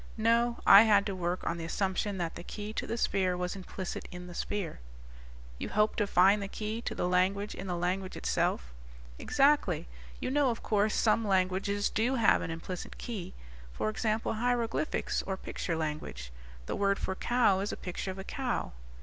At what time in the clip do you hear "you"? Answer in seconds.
5.59-5.69, 10.19-10.31